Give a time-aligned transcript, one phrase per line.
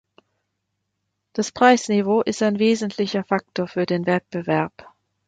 [1.33, 4.87] Das Preisniveau ist ein wesentlicher Faktor für den Wettbewerb.